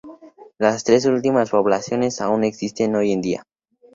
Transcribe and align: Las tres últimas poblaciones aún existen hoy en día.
Las 0.57 0.83
tres 0.83 1.05
últimas 1.05 1.51
poblaciones 1.51 2.21
aún 2.21 2.43
existen 2.43 2.95
hoy 2.95 3.11
en 3.11 3.21
día. 3.21 3.43